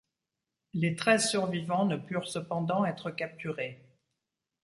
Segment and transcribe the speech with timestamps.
[0.73, 3.83] Les treize survivants ne purent cependant être capturés.